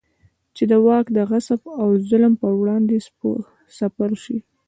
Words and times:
چې 0.55 0.63
د 0.71 0.73
واک 0.85 1.05
د 1.15 1.19
غصب 1.29 1.61
او 1.81 1.87
ظلم 2.09 2.33
پر 2.41 2.53
وړاندې 2.59 2.97
سپر 3.79 4.11
شي. 4.23 4.37